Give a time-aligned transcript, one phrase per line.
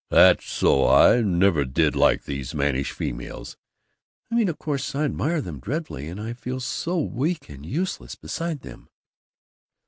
[0.09, 0.87] "That's so.
[0.89, 3.55] I never did like these mannish females."
[4.31, 8.15] "I mean of course, I admire them, dreadfully, and I feel so weak and useless
[8.15, 8.87] beside them."